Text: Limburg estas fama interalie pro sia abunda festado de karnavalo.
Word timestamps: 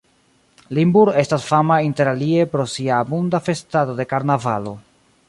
Limburg 0.77 1.19
estas 1.23 1.43
fama 1.49 1.77
interalie 1.89 2.47
pro 2.55 2.65
sia 2.73 2.97
abunda 3.03 3.43
festado 3.51 3.97
de 4.01 4.09
karnavalo. 4.15 4.73